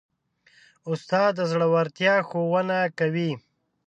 استاد 0.91 1.31
د 1.37 1.39
زړورتیا 1.51 2.15
ښوونه 2.27 2.77
کوي. 2.99 3.31